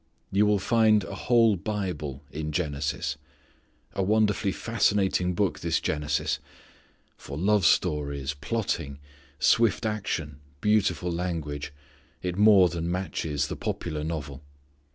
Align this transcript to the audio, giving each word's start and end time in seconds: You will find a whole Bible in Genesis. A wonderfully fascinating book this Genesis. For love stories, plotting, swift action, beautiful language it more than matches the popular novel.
You 0.31 0.47
will 0.47 0.57
find 0.57 1.03
a 1.03 1.13
whole 1.13 1.55
Bible 1.55 2.23
in 2.31 2.51
Genesis. 2.51 3.17
A 3.93 4.01
wonderfully 4.01 4.51
fascinating 4.51 5.35
book 5.35 5.59
this 5.59 5.79
Genesis. 5.79 6.39
For 7.17 7.37
love 7.37 7.67
stories, 7.67 8.33
plotting, 8.33 8.97
swift 9.37 9.85
action, 9.85 10.39
beautiful 10.59 11.11
language 11.11 11.71
it 12.23 12.35
more 12.35 12.67
than 12.67 12.89
matches 12.89 13.45
the 13.45 13.55
popular 13.55 14.03
novel. 14.03 14.41